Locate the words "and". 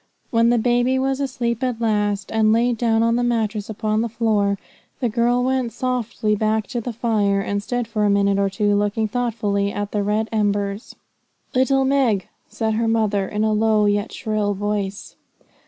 2.31-2.51, 7.39-7.61